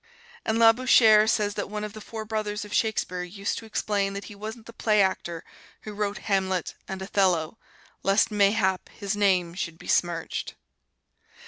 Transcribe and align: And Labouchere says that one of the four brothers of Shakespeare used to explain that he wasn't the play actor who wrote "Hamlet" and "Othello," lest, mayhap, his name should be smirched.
And 0.45 0.57
Labouchere 0.57 1.27
says 1.29 1.53
that 1.53 1.69
one 1.69 1.83
of 1.83 1.93
the 1.93 2.01
four 2.01 2.25
brothers 2.25 2.65
of 2.65 2.73
Shakespeare 2.73 3.21
used 3.21 3.59
to 3.59 3.67
explain 3.67 4.13
that 4.13 4.23
he 4.23 4.33
wasn't 4.33 4.65
the 4.65 4.73
play 4.73 4.99
actor 4.99 5.43
who 5.81 5.93
wrote 5.93 6.17
"Hamlet" 6.25 6.73
and 6.87 7.03
"Othello," 7.03 7.59
lest, 8.01 8.31
mayhap, 8.31 8.89
his 8.89 9.15
name 9.15 9.53
should 9.53 9.77
be 9.77 9.85
smirched. 9.87 10.55